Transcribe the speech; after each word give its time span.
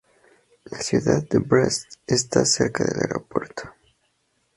La 0.65 0.79
ciudad 0.79 1.21
de 1.29 1.37
Brest 1.37 1.97
está 2.07 2.43
cerca 2.43 2.83
del 2.83 3.01
aeropuerto. 3.03 3.71